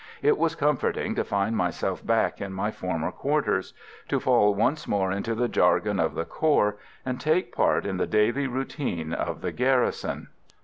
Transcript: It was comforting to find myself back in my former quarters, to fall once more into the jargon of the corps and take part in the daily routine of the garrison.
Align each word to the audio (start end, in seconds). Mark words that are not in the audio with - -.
It 0.23 0.35
was 0.39 0.55
comforting 0.55 1.13
to 1.13 1.23
find 1.23 1.55
myself 1.55 2.03
back 2.03 2.41
in 2.41 2.53
my 2.53 2.71
former 2.71 3.11
quarters, 3.11 3.75
to 4.07 4.19
fall 4.19 4.55
once 4.55 4.87
more 4.87 5.11
into 5.11 5.35
the 5.35 5.47
jargon 5.47 5.99
of 5.99 6.15
the 6.15 6.25
corps 6.25 6.77
and 7.05 7.21
take 7.21 7.55
part 7.55 7.85
in 7.85 7.97
the 7.97 8.07
daily 8.07 8.47
routine 8.47 9.13
of 9.13 9.41
the 9.41 9.51
garrison. 9.51 10.29